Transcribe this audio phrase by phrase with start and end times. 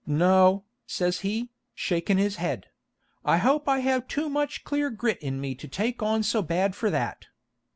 [0.07, 2.65] 'No,' says he, shakin' his head,
[3.23, 6.75] 'I hope I have too much clear grit in me to take on so bad
[6.75, 7.27] for that.'